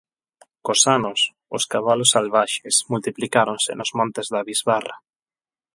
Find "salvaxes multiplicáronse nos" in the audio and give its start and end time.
2.15-3.89